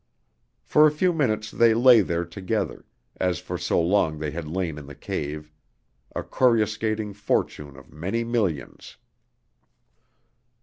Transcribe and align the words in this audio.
For 0.63 0.87
a 0.87 0.91
few 0.91 1.13
minutes 1.13 1.51
they 1.51 1.75
lay 1.75 2.01
there 2.01 2.25
together, 2.25 2.85
as 3.17 3.37
for 3.37 3.55
so 3.55 3.79
long 3.79 4.17
they 4.17 4.31
had 4.31 4.47
lain 4.47 4.79
in 4.79 4.87
the 4.87 4.95
cave 4.95 5.51
a 6.15 6.23
coruscating 6.23 7.13
fortune 7.13 7.75
of 7.77 7.93
many 7.93 8.23
millions. 8.23 8.97